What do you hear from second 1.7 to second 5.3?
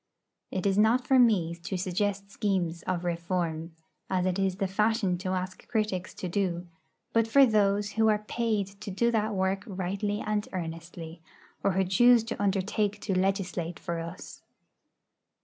suggest schemes of reform, as it is the fashion to